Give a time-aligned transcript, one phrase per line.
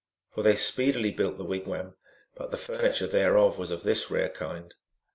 [0.33, 1.93] For they speedily built the wigwam,
[2.35, 4.73] but the furni ture thereof was of this rare kind.